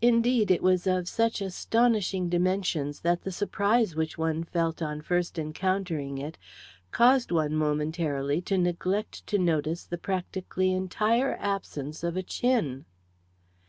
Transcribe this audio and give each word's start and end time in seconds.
Indeed, 0.00 0.52
it 0.52 0.62
was 0.62 0.86
of 0.86 1.08
such 1.08 1.40
astonishing 1.40 2.28
dimensions 2.28 3.00
that 3.00 3.22
the 3.22 3.32
surprise 3.32 3.96
which 3.96 4.16
one 4.16 4.44
felt 4.44 4.80
on 4.80 5.02
first 5.02 5.40
encountering 5.40 6.18
it, 6.18 6.38
caused 6.92 7.32
one, 7.32 7.56
momentarily, 7.56 8.40
to 8.42 8.58
neglect 8.58 9.26
to 9.26 9.38
notice 9.40 9.82
the 9.82 9.98
practically 9.98 10.72
entire 10.72 11.34
absence 11.40 12.04
of 12.04 12.16
a 12.16 12.22
chin. 12.22 12.84